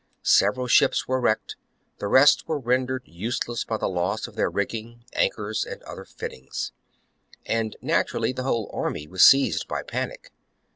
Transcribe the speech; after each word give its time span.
Several 0.23 0.65
ships 0.65 1.07
were 1.07 1.21
wrecked; 1.21 1.57
the 1.99 2.07
rest 2.07 2.47
were 2.47 2.57
rendered 2.57 3.03
useless 3.05 3.63
by 3.63 3.77
the 3.77 3.87
loss 3.87 4.25
of 4.27 4.33
their 4.33 4.49
rigging, 4.49 5.03
anchors, 5.13 5.63
and 5.63 5.83
other 5.83 6.05
fittings; 6.05 6.71
and 7.45 7.75
naturally 7.83 8.33
the 8.33 8.41
whole 8.41 8.67
army 8.73 9.05
was 9.05 9.23
seized 9.23 9.67
by 9.67 9.83
panic. 9.83 10.31